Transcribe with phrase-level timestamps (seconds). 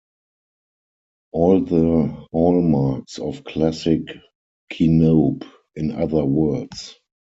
[1.31, 4.01] All the hallmarks of classic
[4.73, 6.95] Kinobe, in other words.